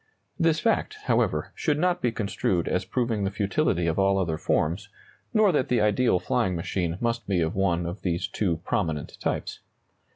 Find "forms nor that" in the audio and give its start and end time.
4.39-5.67